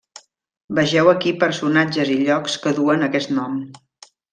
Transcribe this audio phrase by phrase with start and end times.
[0.79, 3.65] Vegeu aquí personatges i llocs que duen aquest nom.